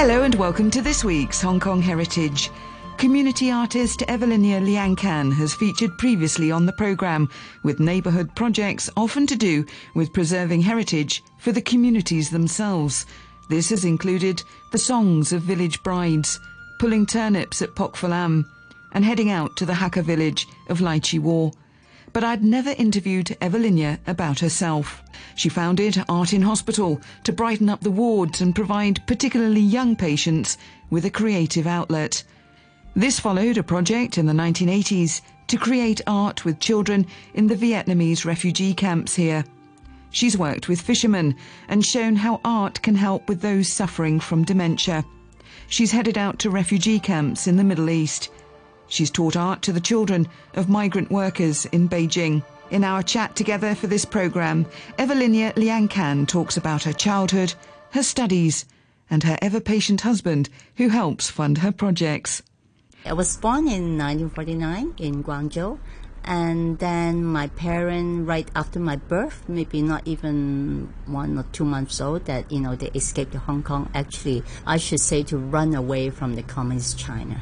[0.00, 2.50] Hello and welcome to this week's Hong Kong Heritage.
[2.96, 7.28] Community artist Evelyna Liang Kan has featured previously on the programme
[7.64, 9.62] with neighbourhood projects often to do
[9.94, 13.04] with preserving heritage for the communities themselves.
[13.50, 14.42] This has included
[14.72, 16.40] the songs of village brides,
[16.78, 18.50] pulling turnips at Pok Fu Lam,
[18.92, 21.52] and heading out to the Hakka village of Lai Chi Wo
[22.12, 25.02] but I'd never interviewed Evelyna about herself.
[25.34, 30.58] She founded Art in Hospital to brighten up the wards and provide particularly young patients
[30.90, 32.22] with a creative outlet.
[32.94, 38.24] This followed a project in the 1980s to create art with children in the Vietnamese
[38.24, 39.44] refugee camps here.
[40.10, 41.36] She's worked with fishermen
[41.68, 45.04] and shown how art can help with those suffering from dementia.
[45.68, 48.28] She's headed out to refugee camps in the Middle East.
[48.90, 52.42] She's taught art to the children of migrant workers in Beijing.
[52.72, 54.66] In our chat together for this programme,
[54.98, 57.54] Evelyna Liang Kan talks about her childhood,
[57.92, 58.66] her studies,
[59.08, 62.42] and her ever patient husband who helps fund her projects.
[63.06, 65.78] I was born in 1949 in Guangzhou.
[66.24, 72.00] And then my parents, right after my birth, maybe not even one or two months
[72.00, 73.88] old, that, you know, they escaped to Hong Kong.
[73.94, 77.40] Actually, I should say to run away from the communist China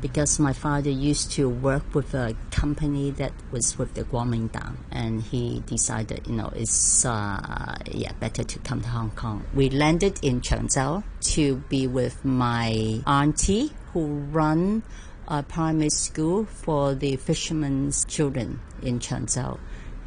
[0.00, 5.22] because my father used to work with a company that was with the Kuomintang, and
[5.22, 9.44] he decided, you know, it's uh, yeah better to come to Hong Kong.
[9.54, 11.02] We landed in Cheung Chau
[11.34, 14.82] to be with my auntie who run
[15.26, 19.58] a primary school for the fishermen's children in Cheung Chau.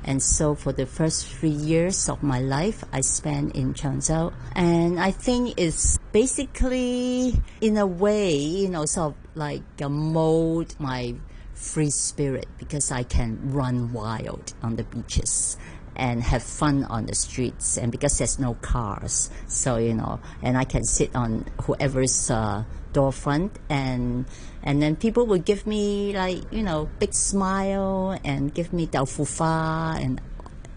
[0.04, 4.34] And so for the first three years of my life, I spent in Cheung Chau.
[4.56, 11.16] And I think it's basically, in a way, you know, sort of like mold my
[11.54, 15.58] free spirit because I can run wild on the beaches
[15.96, 19.30] and have fun on the streets and because there's no cars.
[19.48, 24.26] So you know and i can sit on whoever's uh, door front and
[24.64, 29.28] and then people would give me like you know big smile and give me doufu
[29.28, 30.20] fa and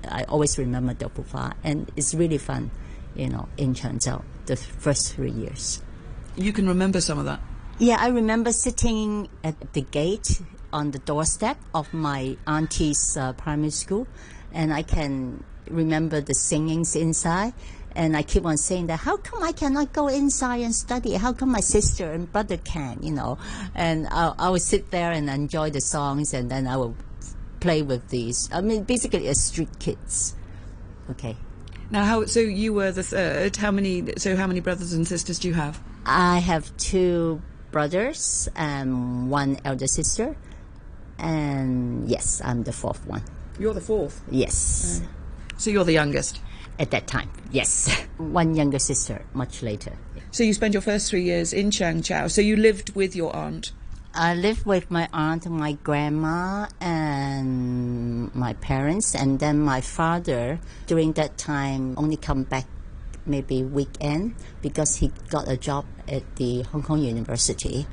[0.08, 2.70] i always remember doufu fa and it's really fun
[3.14, 5.82] you know in Cheung Chau the first three years.
[6.36, 7.40] You can remember some of that
[7.78, 10.40] yeah i remember sitting at the gate
[10.72, 14.06] on the doorstep of my auntie's uh, primary school
[14.54, 17.52] and I can remember the singings inside.
[17.96, 21.14] And I keep on saying that, how come I cannot go inside and study?
[21.14, 23.38] How come my sister and brother can, you know?
[23.72, 26.96] And I, I would sit there and enjoy the songs and then I would
[27.60, 28.48] play with these.
[28.52, 30.34] I mean, basically as street kids.
[31.10, 31.36] Okay.
[31.90, 33.56] Now, how, so you were the third.
[33.56, 35.80] How many, so how many brothers and sisters do you have?
[36.04, 37.42] I have two
[37.74, 40.36] brothers and one elder sister.
[41.18, 43.22] And yes, I'm the fourth one.
[43.58, 44.22] You're the fourth?
[44.30, 45.02] Yes.
[45.58, 46.40] So you're the youngest?
[46.78, 47.90] At that time, yes.
[48.18, 49.92] One younger sister, much later.
[50.32, 52.26] So you spent your first three years in Cheung Chau.
[52.26, 53.70] So you lived with your aunt?
[54.12, 60.58] I lived with my aunt, my grandma, and my parents, and then my father.
[60.86, 62.66] During that time, only come back
[63.26, 67.86] maybe weekend because he got a job at the Hong Kong University.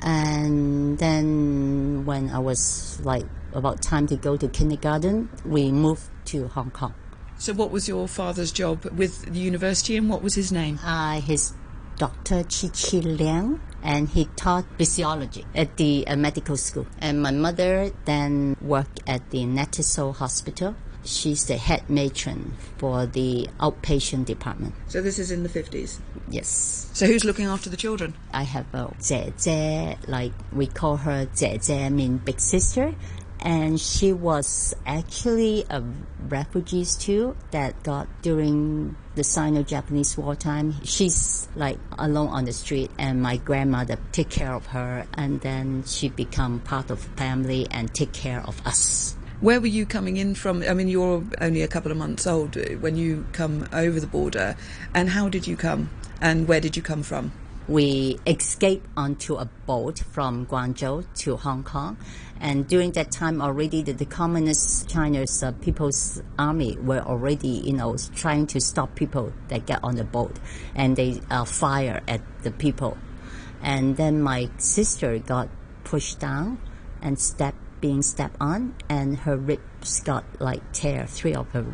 [0.00, 6.48] And then when I was like about time to go to kindergarten, we moved to
[6.48, 6.94] Hong Kong.
[7.36, 10.78] So, what was your father's job with the university, and what was his name?
[10.84, 11.52] Uh, his
[11.96, 12.44] Dr.
[12.44, 16.86] Chi Chi Liang, and he taught physiology at the uh, medical school.
[16.98, 20.74] And my mother then worked at the Nethersole Hospital.
[21.05, 24.75] She's the head matron for the outpatient department.
[24.87, 25.99] So this is in the 50s?
[26.29, 26.89] Yes.
[26.93, 28.13] So who's looking after the children?
[28.33, 32.93] I have a 姐姐, like we call her 姐姐, mean big sister,
[33.39, 35.81] and she was actually a
[36.27, 40.75] refugee too that got during the Sino-Japanese wartime.
[40.83, 45.83] She's like alone on the street, and my grandmother take care of her, and then
[45.87, 49.15] she become part of family and take care of us.
[49.40, 50.62] Where were you coming in from?
[50.62, 54.56] I mean, you're only a couple of months old when you come over the border,
[54.94, 55.90] and how did you come,
[56.20, 57.32] and where did you come from?
[57.66, 61.96] we escaped onto a boat from Guangzhou to Hong Kong.
[62.40, 67.72] And during that time already, the, the Communist China's uh, People's Army were already, you
[67.72, 70.38] know, trying to stop people that get on the boat.
[70.74, 72.98] And they uh, fire at the people.
[73.62, 75.48] And then my sister got
[75.84, 76.60] pushed down
[77.00, 81.66] and stepped, being stepped on, and her ribs got like tear, three of her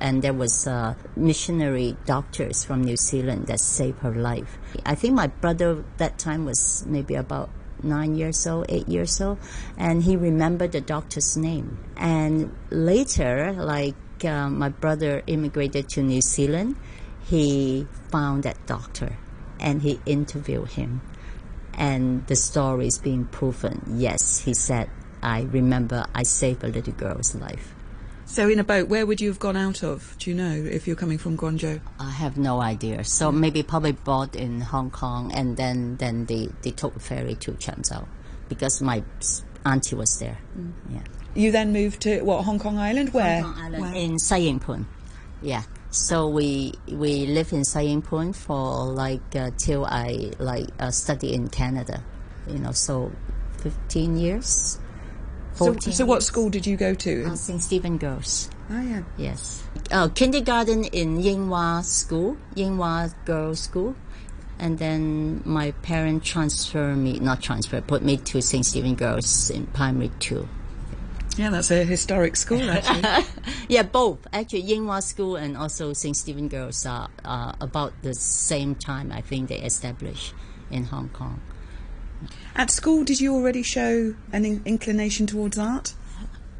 [0.00, 4.58] and there was uh, missionary doctors from New Zealand that saved her life.
[4.84, 7.48] I think my brother that time was maybe about
[7.82, 9.38] nine years old, eight years old,
[9.78, 11.78] and he remembered the doctor's name.
[11.96, 13.96] And later, like
[14.26, 16.76] uh, my brother immigrated to New Zealand,
[17.24, 19.16] he found that doctor
[19.58, 21.00] and he interviewed him.
[21.72, 23.80] And the story is being proven.
[23.96, 24.90] Yes, he said,
[25.22, 27.74] I remember I saved a little girl's life.
[28.24, 30.16] So, in a boat, where would you have gone out of?
[30.18, 31.80] Do you know if you're coming from Guangzhou?
[31.98, 33.04] I have no idea.
[33.04, 37.34] So maybe probably bought in Hong Kong, and then then they, they took a ferry
[37.36, 38.06] to Cheung Chau
[38.48, 39.02] because my
[39.66, 40.38] auntie was there.
[40.90, 41.02] Yeah.
[41.34, 43.12] You then moved to what Hong Kong Island?
[43.12, 43.42] Where?
[43.42, 43.94] Hong Kong Island Where?
[43.94, 44.86] in Sai Ying Pun.
[45.42, 45.62] Yeah.
[45.90, 50.90] So we we live in Sai Ying Pun for like uh, till I like uh,
[50.90, 52.02] study in Canada.
[52.48, 53.12] You know, so
[53.58, 54.78] fifteen years.
[55.54, 57.24] So, 14 so what school did you go to?
[57.26, 57.62] Uh, St.
[57.62, 58.48] Stephen Girls.
[58.70, 59.02] oh yeah.
[59.18, 59.62] Yes.
[59.90, 63.94] Uh, kindergarten in Ying Wa School, Ying Wa Girls School.
[64.58, 68.64] And then my parents transferred me, not transfer, put me to St.
[68.64, 70.48] Stephen Girls in primary two.
[71.36, 73.02] Yeah, that's a historic school actually.
[73.68, 74.26] Yeah, both.
[74.32, 76.14] Actually, Ying Wa School and also St.
[76.16, 80.34] Stephen Girls are uh, about the same time, I think, they established
[80.70, 81.40] in Hong Kong.
[82.54, 85.94] At school, did you already show an in- inclination towards art?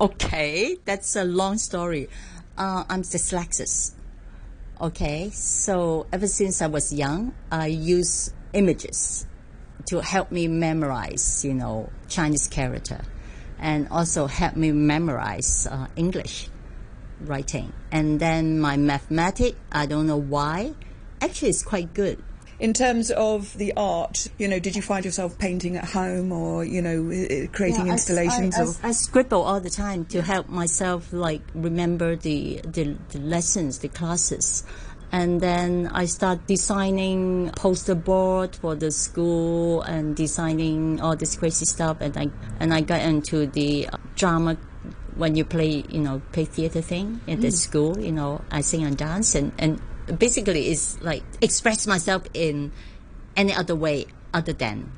[0.00, 2.09] Okay, that's a long story.
[2.56, 3.93] Uh, I'm dyslexic.
[4.81, 9.27] Okay, so ever since I was young, I use images
[9.87, 13.03] to help me memorize, you know, Chinese character,
[13.59, 16.49] and also help me memorize uh, English
[17.21, 17.73] writing.
[17.93, 20.75] And then my mathematics, I don't know why,
[21.21, 22.23] actually it's quite good.
[22.62, 26.64] In terms of the art, you know, did you find yourself painting at home or,
[26.64, 28.69] you know, i- i- creating Yeah, I- installations I, or?
[28.85, 33.79] I, I scribble all the time to help myself, like remember the, the the lessons,
[33.81, 34.62] the classes,
[35.11, 41.65] and then I start designing poster board for the school and designing all this crazy
[41.67, 42.26] stuff, and I
[42.61, 44.56] and I got into the drama.
[45.17, 47.53] When you play, you know, play theater thing in the mm.
[47.67, 49.79] school, you know, I sing and dance, and, and
[50.19, 52.73] basically is like express myself in
[53.37, 54.93] any other way other than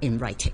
[0.00, 0.52] in writing.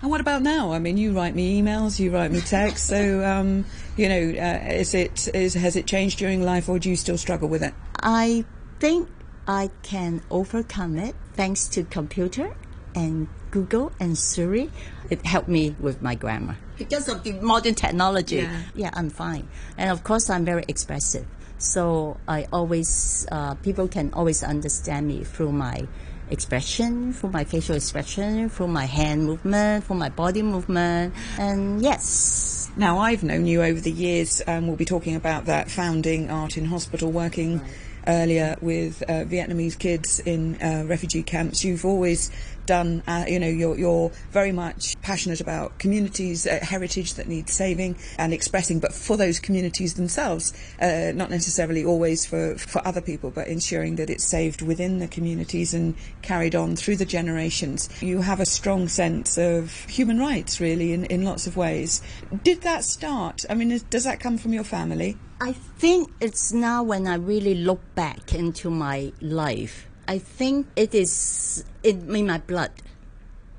[0.00, 0.72] And what about now?
[0.72, 2.88] I mean, you write me emails, you write me texts.
[2.88, 3.64] So, um,
[3.96, 7.18] you know, uh, is it is has it changed during life, or do you still
[7.18, 7.74] struggle with it?
[8.00, 8.44] I
[8.78, 9.08] think
[9.48, 12.54] I can overcome it thanks to computer
[12.94, 14.70] and Google and Siri.
[15.10, 18.36] It helped me with my grammar because of the modern technology.
[18.36, 18.62] Yeah.
[18.76, 21.26] Yeah, I'm fine, and of course I'm very expressive.
[21.58, 25.86] So I always uh, people can always understand me through my
[26.30, 32.58] expression, through my facial expression, through my hand movement, through my body movement, and yes,
[32.78, 36.56] Now, I've known you over the years, and we'll be talking about that founding Art
[36.56, 37.60] in Hospital, working
[38.06, 41.64] earlier with uh, Vietnamese kids in uh, refugee camps.
[41.64, 42.30] You've always
[42.68, 47.52] done, uh, you know, you're, you're very much passionate about communities, uh, heritage that needs
[47.52, 53.00] saving and expressing, but for those communities themselves, uh, not necessarily always for, for other
[53.00, 57.88] people, but ensuring that it's saved within the communities and carried on through the generations.
[58.02, 62.02] You have a strong sense of human rights, really, in, in lots of ways.
[62.44, 63.46] Did that start?
[63.48, 65.16] I mean, is, does that come from your family?
[65.40, 69.87] I think it's now when I really look back into my life.
[70.08, 72.72] I think it is in my blood,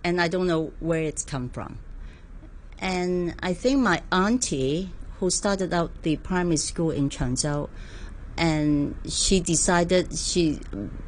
[0.03, 1.77] and I don't know where it's come from.
[2.79, 7.69] And I think my auntie, who started out the primary school in Cheung Chau,
[8.35, 10.59] and she decided she,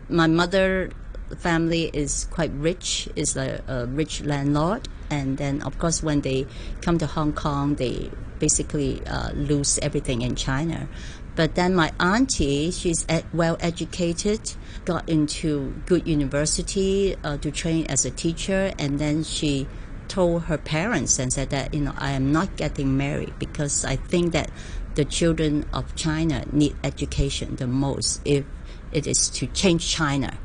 [0.09, 0.91] my mother
[1.39, 6.45] family is quite rich, is a, a rich landlord, and then of course when they
[6.81, 10.87] come to Hong Kong, they basically uh, lose everything in China.
[11.35, 14.53] But then my auntie, she's well educated,
[14.85, 19.67] got into good university uh, to train as a teacher, and then she
[20.07, 23.95] told her parents and said that you know I am not getting married because I
[23.95, 24.51] think that
[24.95, 28.43] the children of China need education the most if
[28.91, 30.37] it is to change China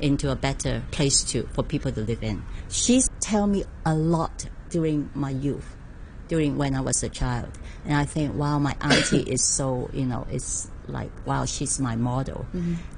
[0.00, 2.42] into a better place to for people to live in.
[2.68, 5.76] She's tell me a lot during my youth,
[6.28, 7.50] during when I was a child,
[7.84, 11.96] and I think wow, my auntie is so you know it's like wow, she's my
[11.96, 12.46] model.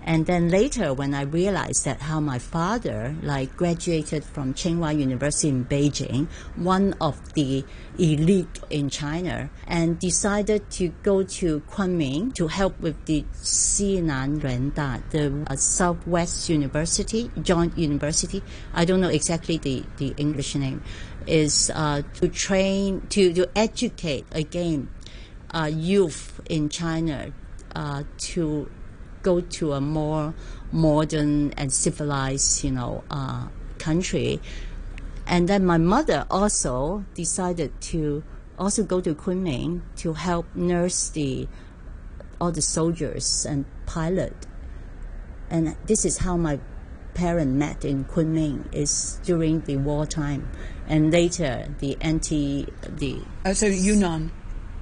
[0.02, 5.48] And then later when I realized that how my father like graduated from Tsinghua University
[5.48, 7.64] in Beijing, one of the
[7.98, 15.02] elite in China, and decided to go to Kunming to help with the Xinan Lianda,
[15.10, 18.42] the uh, Southwest University, joint university.
[18.74, 20.82] I don't know exactly the, the English name.
[21.26, 24.88] Is uh, to train to, to educate again
[25.52, 27.32] uh, youth in China
[27.74, 28.70] uh, to
[29.22, 30.34] go to a more
[30.70, 34.40] modern and civilized, you know, uh, country.
[35.26, 38.22] And then my mother also decided to
[38.58, 41.48] also go to Kunming to help nurse the
[42.40, 44.46] all the soldiers and pilot.
[45.50, 46.60] And this is how my
[47.14, 50.48] parents met in Kunming is during the wartime,
[50.88, 54.30] and later the anti the Oh, so Yunnan.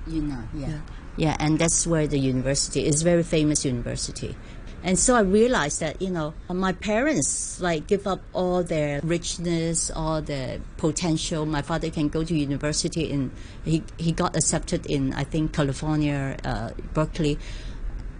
[0.06, 0.80] Yunnan, yeah.
[1.16, 1.36] yeah.
[1.40, 4.36] and that's where the university is very famous university.
[4.82, 9.90] And so I realized that, you know, my parents like give up all their richness,
[9.90, 11.46] all the potential.
[11.46, 13.30] My father can go to university in,
[13.64, 17.38] he, he got accepted in, I think, California, uh, Berkeley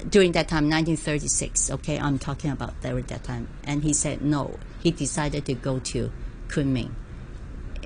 [0.09, 3.49] during that time, 1936, okay, I'm talking about there at that time.
[3.65, 4.59] And he said no.
[4.83, 6.13] He decided to go to
[6.49, 6.93] Kunming,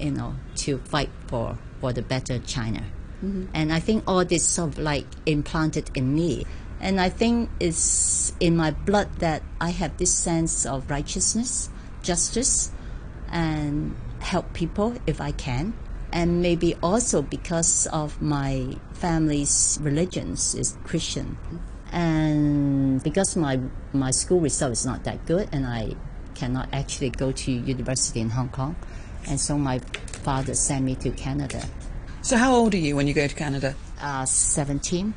[0.00, 2.82] you know, to fight for, for the better China.
[3.24, 3.46] Mm-hmm.
[3.54, 6.46] And I think all this sort of like implanted in me.
[6.80, 11.70] And I think it's in my blood that I have this sense of righteousness,
[12.02, 12.70] justice,
[13.30, 15.74] and help people if I can.
[16.12, 21.36] And maybe also because of my family's religions is Christian.
[21.92, 23.60] And because my,
[23.92, 25.94] my school result is not that good and I
[26.34, 28.76] cannot actually go to university in Hong Kong.
[29.26, 29.78] And so my
[30.22, 31.64] father sent me to Canada.
[32.22, 33.74] So how old are you when you go to Canada?
[34.00, 35.14] Uh, 17.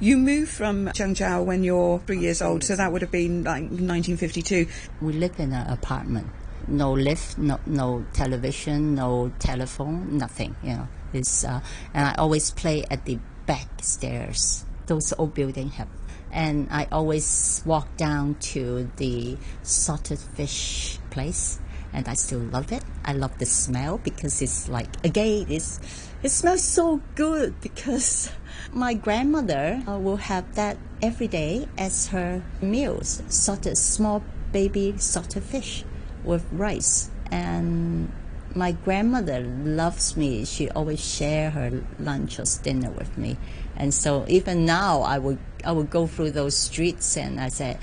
[0.00, 3.44] You moved from Cheung Chau when you're three years old, so that would have been
[3.44, 4.66] like 1952.
[5.00, 6.26] We lived in an apartment.
[6.66, 10.88] No lift, no, no television, no telephone, nothing, you know.
[11.12, 11.60] It's, uh,
[11.92, 14.64] and I always play at the back stairs.
[14.86, 15.88] Those old buildings have.
[16.32, 21.60] And I always walk down to the salted fish place
[21.94, 22.82] and I still love it.
[23.04, 25.80] I love the smell because it's like again, it's
[26.22, 28.30] it smells so good because
[28.72, 34.22] my grandmother uh, will have that every day as her meals, salted small
[34.52, 35.84] baby salted fish
[36.24, 37.10] with rice.
[37.30, 38.12] And
[38.54, 40.44] my grandmother loves me.
[40.44, 43.36] She always share her lunch or dinner with me.
[43.76, 47.78] And so even now I would I would go through those streets and I say,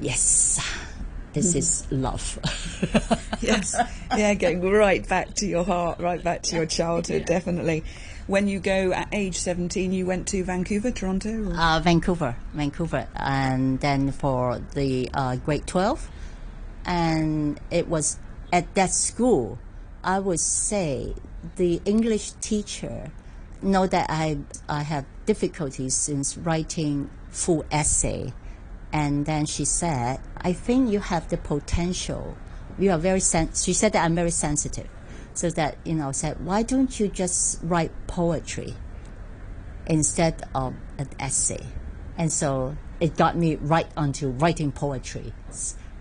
[0.00, 0.60] Yes,
[1.34, 2.38] this is love.
[3.40, 3.76] yes.
[4.16, 7.26] Yeah, going right back to your heart, right back to your childhood, yeah.
[7.26, 7.82] definitely.
[8.28, 11.52] When you go at age 17, you went to Vancouver, Toronto?
[11.52, 13.08] Uh, Vancouver, Vancouver.
[13.16, 16.08] And then for the uh, grade 12.
[16.86, 18.18] And it was
[18.52, 19.58] at that school,
[20.04, 21.14] I would say
[21.56, 23.10] the English teacher
[23.60, 24.38] know that I,
[24.68, 28.32] I have difficulties in writing full essay
[28.94, 32.38] and then she said, I think you have the potential.
[32.78, 34.88] You are very sen-, she said that I'm very sensitive.
[35.34, 38.72] So that, you know, said, why don't you just write poetry
[39.88, 41.66] instead of an essay?
[42.16, 45.32] And so it got me right onto writing poetry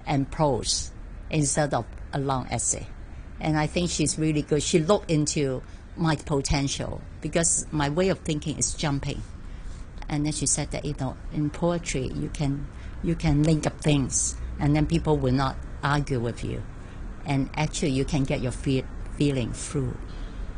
[0.06, 0.92] and prose
[1.32, 2.86] instead of a long essay.
[3.40, 4.62] And I think she's really good.
[4.62, 5.64] She looked into
[5.98, 9.24] my potential because my way of thinking is jumping.
[10.08, 12.68] And then she said that, you know, in poetry, you can
[13.04, 16.64] you can link up things, and then people will not argue with you.
[17.26, 18.86] And actually, you can get your fe-
[19.18, 19.96] feeling through.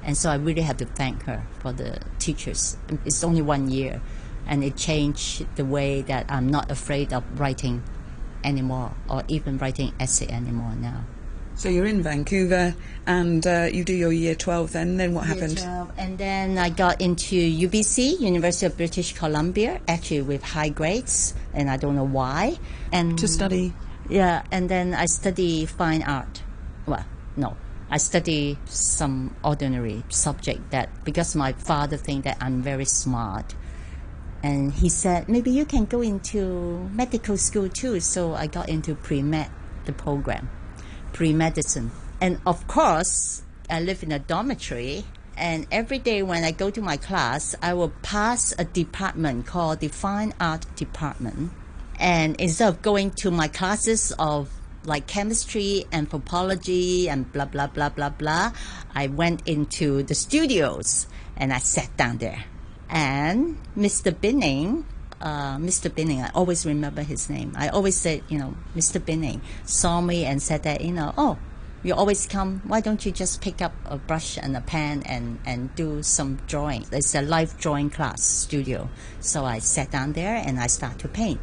[0.03, 2.77] And so I really have to thank her for the teachers.
[3.05, 4.01] It's only one year,
[4.45, 7.83] and it changed the way that I'm not afraid of writing
[8.43, 11.03] anymore, or even writing essay anymore now.
[11.57, 12.75] So you're in Vancouver
[13.07, 14.97] and uh, you do your year 12 then.
[14.97, 15.57] Then what year happened?
[15.57, 21.33] 12, and then I got into UBC, University of British Columbia, actually with high grades,
[21.53, 22.57] and I don't know why.
[22.91, 23.73] And To study?
[24.09, 26.43] Yeah, and then I study fine art.
[26.85, 27.05] Well,
[27.37, 27.55] no.
[27.89, 33.55] I study some ordinary subject that because my father think that I'm very smart.
[34.43, 38.01] And he said, maybe you can go into medical school too.
[38.01, 39.49] So I got into pre-med,
[39.85, 40.49] the program
[41.15, 41.91] pre-medicine.
[42.19, 45.05] And of course, I live in a dormitory
[45.37, 49.79] and every day when I go to my class, I will pass a department called
[49.79, 51.51] the Fine Art Department.
[51.99, 54.49] And instead of going to my classes of
[54.83, 58.51] like chemistry, anthropology, and blah, blah, blah, blah, blah,
[58.93, 61.07] I went into the studios
[61.37, 62.43] and I sat down there.
[62.89, 64.11] And Mr.
[64.19, 64.85] Binning,
[65.21, 65.93] uh, Mr.
[65.93, 67.53] Binning, I always remember his name.
[67.55, 69.03] I always said, you know, Mr.
[69.03, 71.37] Binning saw me and said that, you know, oh,
[71.83, 72.61] you always come.
[72.65, 76.39] Why don't you just pick up a brush and a pen and, and do some
[76.47, 76.85] drawing?
[76.91, 78.89] It's a live drawing class studio.
[79.19, 81.39] So I sat down there and I start to paint.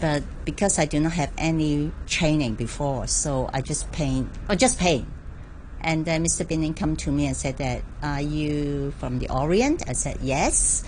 [0.00, 4.78] But because I do not have any training before, so I just paint, or just
[4.78, 5.06] paint.
[5.80, 6.46] And then Mr.
[6.46, 9.82] Binning come to me and said that, are you from the Orient?
[9.88, 10.84] I said, yes.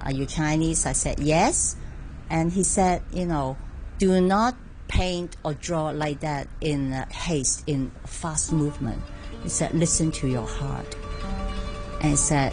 [0.00, 0.86] Are you Chinese?
[0.86, 1.76] I said, Yes.
[2.28, 3.56] And he said, You know,
[3.98, 4.56] do not
[4.88, 9.02] paint or draw like that in haste, in fast movement.
[9.42, 10.96] He said, Listen to your heart.
[12.00, 12.52] And he said,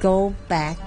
[0.00, 0.78] Go back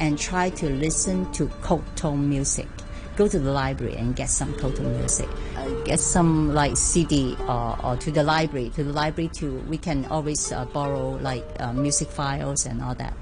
[0.00, 1.48] and try to listen to
[1.94, 2.68] tone music.
[3.16, 7.76] go to the library and get some Koto music, uh, get some like CD or,
[7.84, 8.70] or to the library.
[8.76, 12.94] To the library too, we can always uh, borrow like uh, music files and all
[12.94, 13.14] that.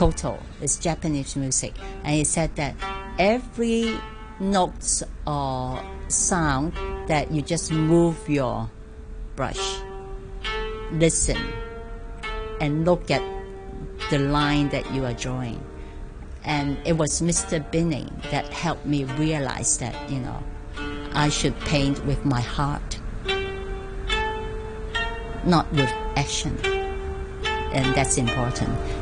[0.00, 2.74] Koto is Japanese music, and he said that
[3.18, 3.94] every
[4.40, 5.78] notes or
[6.08, 6.72] sound
[7.06, 8.70] that you just move your
[9.36, 9.76] brush,
[10.92, 11.36] listen,
[12.62, 13.20] and look at
[14.08, 15.62] the line that you are drawing.
[16.44, 17.60] And it was Mr.
[17.70, 20.42] Binning that helped me realize that, you know,
[21.12, 22.98] I should paint with my heart,
[25.44, 26.56] not with action.
[27.74, 28.99] And that's important.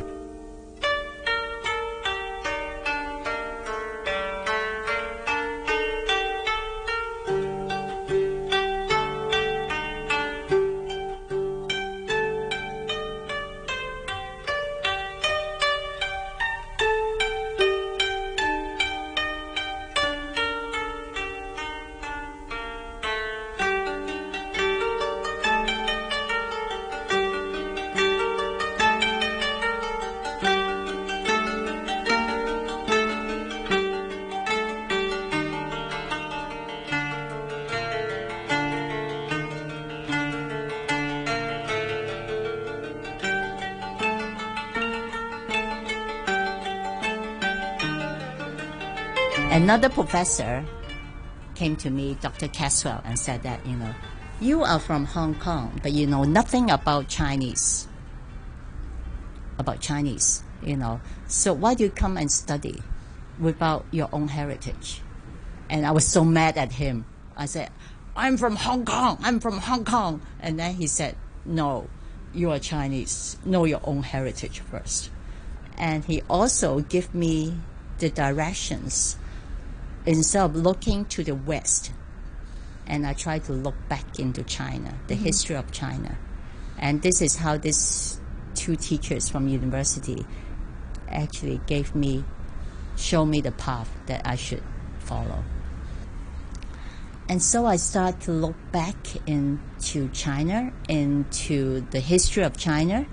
[49.68, 50.64] Another professor
[51.54, 52.48] came to me, Dr.
[52.48, 53.94] Caswell, and said that, you know,
[54.40, 57.86] you are from Hong Kong, but you know nothing about Chinese.
[59.58, 61.02] About Chinese, you know.
[61.26, 62.80] So why do you come and study
[63.38, 65.02] without your own heritage?
[65.68, 67.04] And I was so mad at him.
[67.36, 67.70] I said,
[68.16, 69.18] I'm from Hong Kong.
[69.20, 70.22] I'm from Hong Kong.
[70.40, 71.90] And then he said, No,
[72.32, 73.36] you are Chinese.
[73.44, 75.10] Know your own heritage first.
[75.76, 77.60] And he also gave me
[77.98, 79.18] the directions
[80.08, 81.92] instead of looking to the west.
[82.86, 85.24] And I try to look back into China, the mm-hmm.
[85.24, 86.16] history of China.
[86.78, 88.18] And this is how these
[88.54, 90.24] two teachers from university
[91.08, 92.24] actually gave me,
[92.96, 94.62] show me the path that I should
[95.00, 95.44] follow.
[97.28, 103.04] And so I start to look back into China, into the history of China,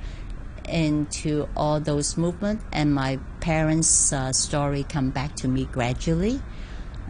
[0.69, 6.39] into all those movements, and my parents' uh, story come back to me gradually.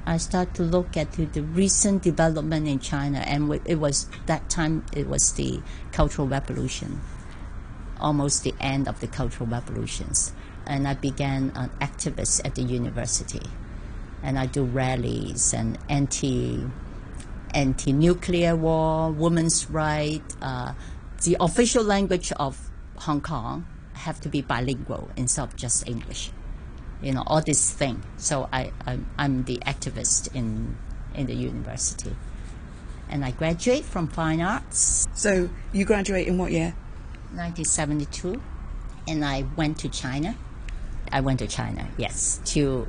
[0.08, 4.50] I start to look at the, the recent development in China, and it was that
[4.50, 7.02] time it was the Cultural Revolution,
[8.00, 10.32] almost the end of the Cultural Revolutions,
[10.68, 13.42] and I began an activist at the university,
[14.22, 16.64] and I do rallies and anti
[17.56, 20.36] anti-nuclear war, women's rights.
[20.42, 20.74] Uh,
[21.24, 26.32] the official language of Hong Kong have to be bilingual instead of just English.
[27.02, 28.04] You know, all this thing.
[28.18, 30.78] So I, I'm, I'm the activist in,
[31.14, 32.16] in the university.
[33.10, 35.08] And I graduate from fine arts.
[35.14, 36.74] So you graduate in what year?
[37.34, 38.42] 1972.
[39.08, 40.36] And I went to China.
[41.12, 42.88] I went to China, yes, to,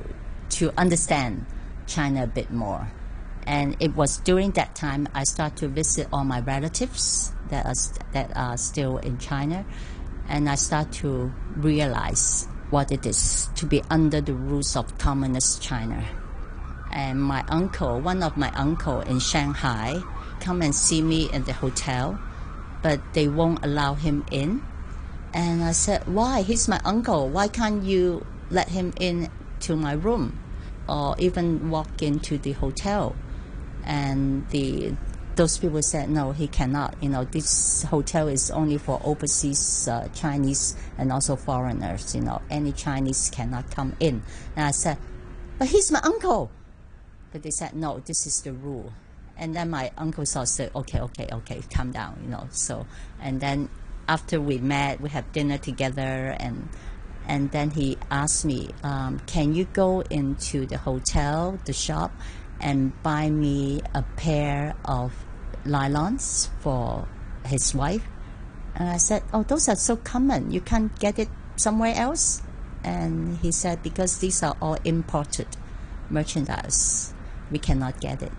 [0.49, 1.45] to understand
[1.85, 2.91] China a bit more
[3.47, 7.73] and it was during that time I started to visit all my relatives that are,
[8.11, 9.65] that are still in China.
[10.27, 15.61] And I start to realize what it is to be under the rules of communist
[15.61, 16.03] China.
[16.91, 20.01] And my uncle, one of my uncle in Shanghai,
[20.39, 22.19] come and see me in the hotel,
[22.81, 24.63] but they won't allow him in.
[25.33, 26.41] And I said, why?
[26.41, 27.29] He's my uncle.
[27.29, 29.29] Why can't you let him in
[29.61, 30.39] to my room
[30.87, 33.15] or even walk into the hotel?
[33.87, 34.93] and the
[35.37, 36.95] those people said no he cannot.
[37.01, 42.41] You know this hotel is only for overseas uh, chinese and also foreigners you know.
[42.49, 44.23] Any chinese cannot come in.
[44.55, 44.97] And i said
[45.57, 46.51] but he's my uncle.
[47.31, 48.91] But they said no this is the rule.
[49.37, 52.47] And then my uncle said okay okay okay calm down you know.
[52.51, 52.87] So
[53.21, 53.69] and then
[54.09, 56.67] after we met we had dinner together and
[57.27, 62.11] and then he asked me um, can you go into the hotel the shop
[62.59, 65.13] and buy me a pair of
[65.67, 67.07] nylons for
[67.45, 68.03] his wife.
[68.75, 70.51] And I said, Oh, those are so common.
[70.51, 72.41] You can't get it somewhere else?
[72.83, 75.47] And he said, Because these are all imported
[76.09, 77.13] merchandise,
[77.51, 78.31] we cannot get it.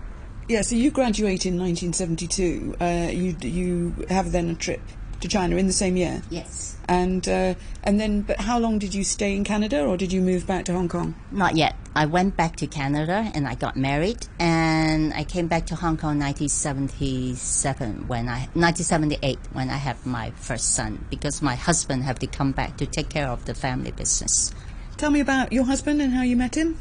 [0.47, 2.75] Yeah, so you graduate in 1972.
[2.81, 4.81] Uh, you, you have then a trip
[5.21, 6.21] to China in the same year.
[6.29, 6.77] Yes.
[6.87, 7.53] And uh,
[7.83, 10.65] and then, but how long did you stay in Canada, or did you move back
[10.65, 11.13] to Hong Kong?
[11.31, 11.75] Not yet.
[11.95, 15.97] I went back to Canada and I got married, and I came back to Hong
[15.97, 22.03] Kong in 1977 when I 1978 when I had my first son because my husband
[22.03, 24.53] had to come back to take care of the family business.
[24.97, 26.77] Tell me about your husband and how you met him.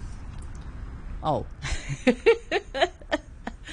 [1.23, 1.47] Oh.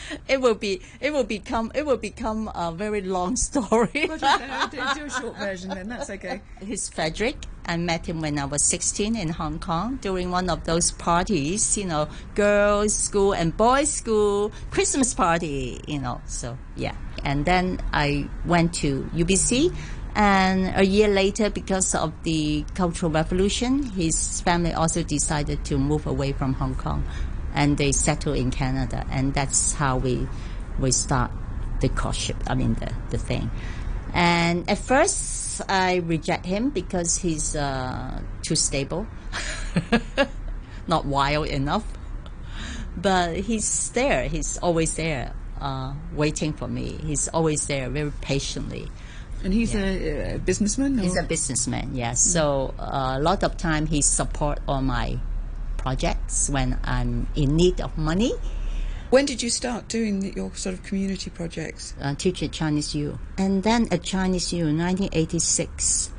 [0.27, 4.09] it will be it will become it will become a very long story.
[4.09, 5.89] Uh, do, do a short version then.
[5.89, 6.41] That's okay.
[6.61, 7.37] He's Frederick.
[7.67, 11.75] I met him when I was 16 in Hong Kong during one of those parties,
[11.75, 16.21] you know, girls' school and boys' school Christmas party, you know.
[16.27, 19.75] So yeah, and then I went to UBC.
[20.17, 26.07] And a year later, because of the Cultural Revolution, his family also decided to move
[26.07, 27.03] away from Hong Kong
[27.55, 30.27] and they settle in Canada, and that's how we
[30.77, 31.31] we start
[31.81, 32.37] the courtship.
[32.47, 33.49] I mean the the thing.
[34.13, 39.07] And at first, I reject him because he's uh, too stable,
[40.87, 41.83] not wild enough.
[42.95, 44.29] But he's there.
[44.29, 46.97] He's always there, uh, waiting for me.
[47.03, 48.87] He's always there, very patiently.
[49.43, 49.81] And he's yeah.
[49.81, 50.97] a, a, businessman.
[50.97, 51.03] Or?
[51.03, 51.93] He's a businessman.
[51.93, 51.99] Yes.
[51.99, 52.11] Yeah.
[52.13, 52.33] Mm.
[52.33, 55.19] So uh, a lot of time he support all my
[55.85, 58.33] projects when I'm in need of money.
[59.11, 61.93] When did you start doing your sort of community projects?
[62.01, 63.19] Uh, teach at Chinese U.
[63.37, 66.09] And then at Chinese U, 1986,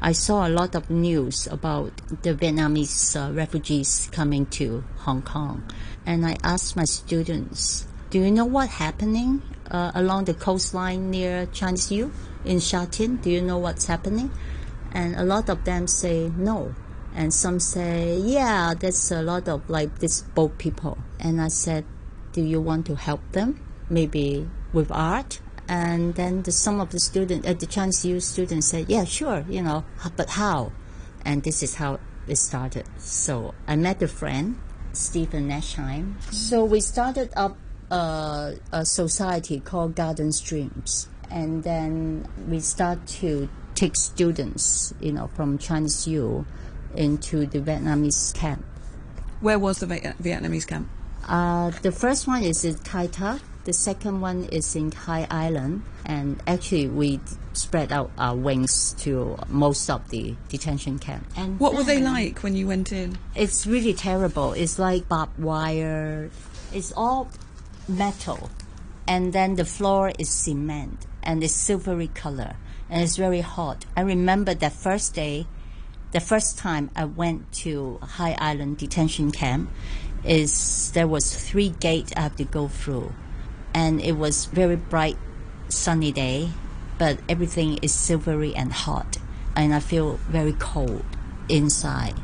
[0.00, 1.90] I saw a lot of news about
[2.22, 5.64] the Vietnamese uh, refugees coming to Hong Kong.
[6.06, 11.46] And I asked my students, do you know what's happening uh, along the coastline near
[11.46, 12.12] Chinese U
[12.44, 13.16] in Sha Tin?
[13.16, 14.30] Do you know what's happening?
[14.92, 16.76] And a lot of them say no
[17.16, 20.98] and some say, yeah, there's a lot of like these boat people.
[21.18, 21.86] And I said,
[22.32, 23.66] do you want to help them?
[23.88, 25.40] Maybe with art?
[25.66, 29.46] And then the, some of the students, uh, the Chinese U students said, yeah, sure,
[29.48, 30.72] you know, but how?
[31.24, 31.98] And this is how
[32.28, 32.84] it started.
[32.98, 34.60] So I met a friend,
[34.92, 36.22] Stephen Nashheim.
[36.30, 37.56] So we started up
[37.90, 41.08] a, a society called Garden Streams.
[41.30, 46.44] And then we start to take students, you know, from Chinese U
[46.96, 48.64] into the Vietnamese camp.
[49.40, 50.88] Where was the Vietnamese camp?
[51.26, 53.40] Uh, the first one is in Kai Tak.
[53.64, 55.82] The second one is in High Island.
[56.04, 57.20] And actually, we
[57.52, 61.26] spread out our wings to most of the detention camp.
[61.36, 63.18] And what were they like when you went in?
[63.34, 64.52] It's really terrible.
[64.52, 66.30] It's like barbed wire.
[66.72, 67.28] It's all
[67.88, 68.50] metal.
[69.08, 72.56] And then the floor is cement and it's silvery color
[72.88, 73.84] and it's very hot.
[73.96, 75.46] I remember that first day
[76.12, 79.70] the first time I went to High Island detention camp
[80.24, 83.12] is there was three gates I have to go through,
[83.74, 85.16] and it was very bright,
[85.68, 86.50] sunny day,
[86.98, 89.18] but everything is silvery and hot,
[89.54, 91.04] and I feel very cold
[91.48, 92.14] inside,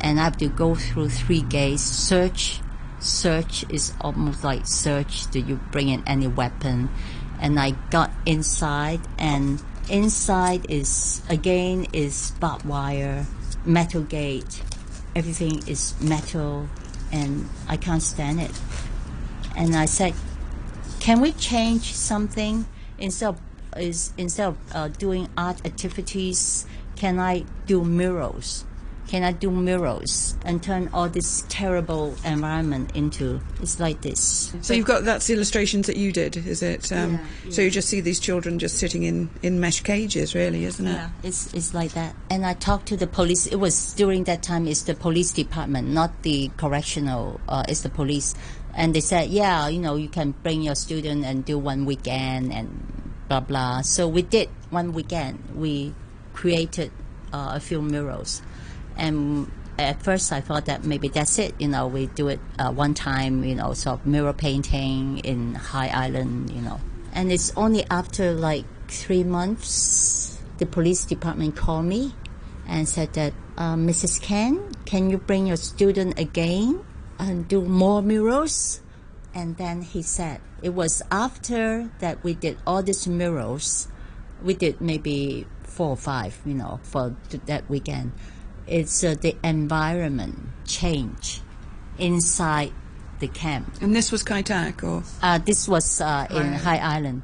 [0.00, 1.82] and I have to go through three gates.
[1.82, 2.60] Search,
[3.00, 5.30] search is almost like search.
[5.30, 6.90] Do you bring in any weapon?
[7.38, 13.24] And I got inside and Inside is again is barbed wire,
[13.64, 14.62] metal gate.
[15.14, 16.68] Everything is metal,
[17.12, 18.50] and I can't stand it.
[19.56, 20.14] And I said,
[20.98, 22.66] "Can we change something
[22.98, 23.40] instead of
[23.76, 26.66] is instead of uh, doing art activities?
[26.96, 28.64] Can I do murals?"
[29.06, 34.54] Can I do murals and turn all this terrible environment into it's like this.
[34.62, 36.90] So you've got that's the illustrations that you did, is it?
[36.92, 37.50] Um, yeah, yeah.
[37.52, 40.92] So you just see these children just sitting in, in mesh cages, really, isn't it?
[40.92, 42.14] Yeah, it's it's like that.
[42.30, 43.46] And I talked to the police.
[43.46, 44.66] It was during that time.
[44.66, 47.40] It's the police department, not the correctional.
[47.48, 48.34] Uh, it's the police,
[48.74, 52.52] and they said, yeah, you know, you can bring your student and do one weekend
[52.52, 52.68] and
[53.28, 53.82] blah blah.
[53.82, 55.38] So we did one weekend.
[55.54, 55.94] We
[56.34, 56.90] created
[57.32, 58.42] uh, a few murals
[58.96, 61.54] and at first I thought that maybe that's it.
[61.58, 63.44] You know, we do it uh, one time.
[63.44, 66.50] You know, sort of mural painting in High Island.
[66.50, 66.80] You know,
[67.12, 72.14] and it's only after like three months the police department called me
[72.66, 74.20] and said that uh, Mrs.
[74.20, 76.84] Ken, can you bring your student again
[77.18, 78.80] and do more murals?
[79.34, 83.88] And then he said it was after that we did all these murals.
[84.42, 87.14] We did maybe four or five, you know, for
[87.46, 88.12] that weekend
[88.66, 91.40] it's uh, the environment change
[91.98, 92.72] inside
[93.20, 93.72] the camp.
[93.80, 97.22] And this was Kai Tak, or uh, this was uh, in High Island,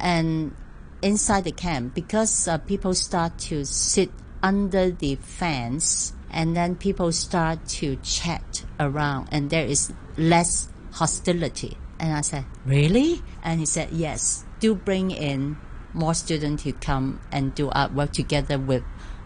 [0.00, 0.54] and
[1.02, 4.10] inside the camp because uh, people start to sit
[4.42, 11.76] under the fence, and then people start to chat around, and there is less hostility.
[11.98, 13.22] And I said, really?
[13.42, 14.44] And he said, yes.
[14.60, 15.56] Do bring in
[15.92, 18.82] more students to come and do artwork together with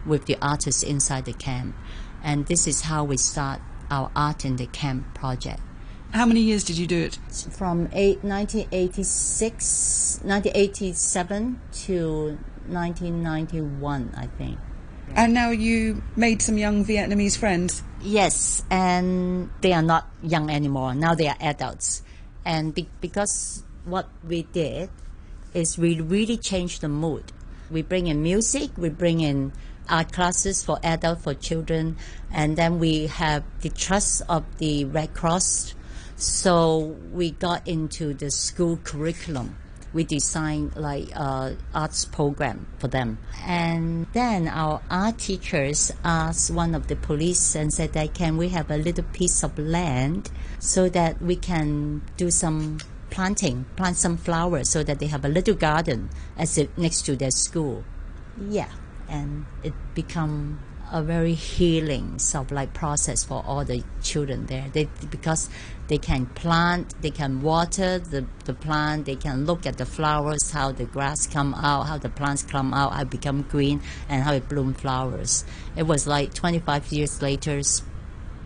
[0.09, 1.77] with the artists inside the camp.
[2.23, 5.61] And this is how we start our art in the camp project.
[6.13, 7.19] How many years did you do it?
[7.51, 14.59] From eight, 1986, 1987 to 1991, I think.
[15.15, 17.83] And now you made some young Vietnamese friends.
[18.01, 20.95] Yes, and they are not young anymore.
[20.95, 22.03] Now they are adults.
[22.45, 24.91] And be- because what we did
[25.55, 27.33] is we really changed the mood.
[27.71, 29.53] We bring in music, we bring in
[29.89, 31.97] art classes for adults, for children,
[32.33, 35.75] and then we have the trust of the Red Cross.
[36.17, 39.57] So we got into the school curriculum.
[39.93, 46.75] We designed like uh, arts program for them, and then our art teachers asked one
[46.75, 50.91] of the police and said that can we have a little piece of land so
[50.91, 55.55] that we can do some planting, plant some flowers so that they have a little
[55.55, 57.83] garden as if next to their school.
[58.39, 58.69] Yeah
[59.09, 64.67] and it become a very healing of like process for all the children there.
[64.73, 65.51] They because
[65.89, 70.51] they can plant, they can water the, the plant, they can look at the flowers,
[70.51, 74.35] how the grass come out, how the plants come out, how become green, and how
[74.35, 75.45] it bloom flowers.
[75.77, 77.61] It was like 25 years later,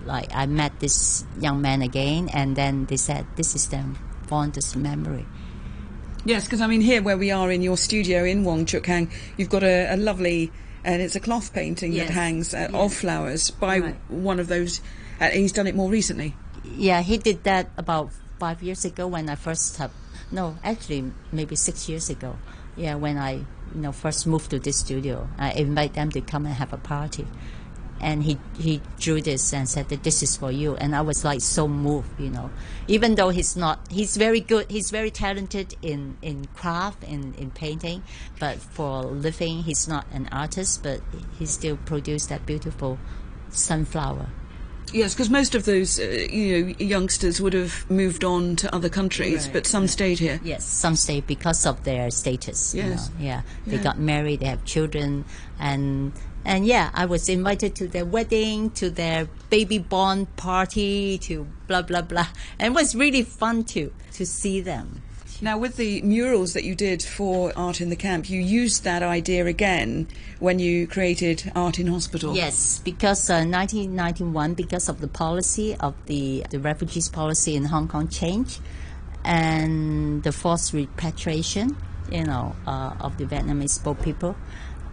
[0.04, 3.86] like I met this young man again, and then they said this is their
[4.26, 5.26] fondest memory.
[6.24, 9.10] Yes, because I mean, here where we are in your studio in Wong Chuk Hang,
[9.36, 10.52] you've got a, a lovely,
[10.84, 12.06] and it's a cloth painting Yes.
[12.08, 12.74] that hangs uh, Yes.
[12.74, 13.96] of flowers by Right.
[14.08, 14.80] one of those.
[15.20, 16.34] Uh, he's done it more recently.
[16.64, 19.90] Yeah, he did that about five years ago when I first have.
[20.30, 22.36] No, actually, maybe six years ago.
[22.76, 23.32] Yeah, when I
[23.74, 26.78] you know first moved to this studio, I invite them to come and have a
[26.78, 27.26] party,
[28.02, 31.24] and he he drew this and said that this is for you, and I was
[31.24, 32.50] like so moved, you know.
[32.88, 37.52] Even though he's not, he's very good, he's very talented in in craft in in
[37.52, 38.02] painting,
[38.40, 41.00] but for living, he's not an artist, but
[41.38, 42.98] he still produced that beautiful
[43.50, 44.26] sunflower.
[44.92, 48.88] Yes, because most of those, uh, you know, youngsters would have moved on to other
[48.88, 50.38] countries, Right, but some stayed here.
[50.44, 52.74] Yes, some stayed because of their status.
[52.74, 53.08] you Yes.
[53.08, 53.82] know, yeah, they Yeah.
[53.82, 55.24] got married, they have children,
[55.58, 56.12] and
[56.44, 61.82] and yeah, I was invited to their wedding, to their baby born party, to blah
[61.82, 62.26] blah blah,
[62.58, 65.02] and it was really fun to to see them.
[65.42, 69.02] Now, with the murals that you did for Art in the Camp, you used that
[69.02, 70.06] idea again
[70.38, 72.36] when you created Art in Hospital.
[72.36, 77.88] Yes, because uh, 1991, because of the policy of the the refugees policy in Hong
[77.88, 78.60] Kong changed,
[79.24, 81.76] and the forced repatriation,
[82.08, 84.36] you know, uh, of the Vietnamese boat people.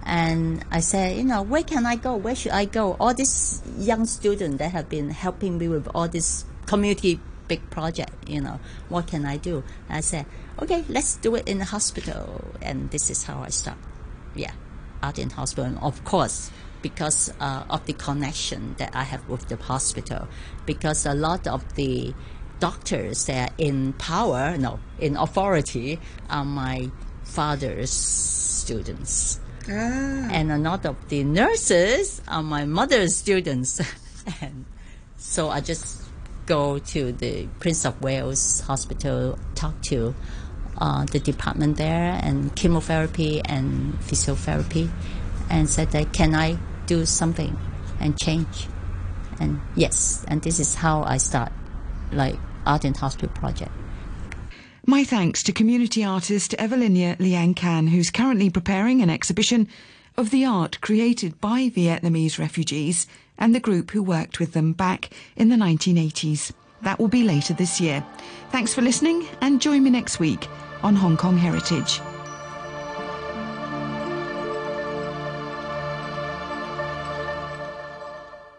[0.04, 2.16] And I said, you know, where can I go?
[2.16, 2.98] Where should I go?
[3.00, 8.14] All these young students that have been helping me with all this community big project,
[8.30, 9.64] you know, what can I do?
[9.90, 10.26] I said,
[10.62, 12.46] okay, let's do it in the hospital.
[12.62, 13.78] And this is how I start.
[14.36, 14.54] Yeah,
[15.04, 15.66] art in hospital.
[15.66, 20.30] And of course, because uh, of the connection that I have with the hospital,
[20.66, 22.14] because a lot of the
[22.62, 26.90] doctors that are in power, no, in authority, are my
[27.24, 29.40] father's students.
[29.68, 30.30] Ah.
[30.32, 33.82] And a lot of the nurses are my mother's students.
[34.42, 34.66] and
[35.18, 36.09] so I just
[36.50, 40.16] go to the Prince of Wales Hospital, talk to
[40.80, 44.90] uh, the department there, and chemotherapy and physiotherapy,
[45.50, 46.58] and said that can I
[46.88, 47.56] do something
[48.00, 48.68] and change?
[49.40, 51.52] And yes, and this is how I start,
[52.12, 52.36] like
[52.66, 53.72] Art in Hospital project.
[54.88, 59.68] My thanks to community artist Evelyna Liang Kan, who's currently preparing an exhibition
[60.18, 63.06] of the art created by Vietnamese refugees
[63.40, 66.52] and the group who worked with them back in the 1980s.
[66.84, 68.06] That will be later this year.
[68.52, 70.48] Thanks for listening and join me next week
[70.84, 72.00] on Hong Kong Heritage.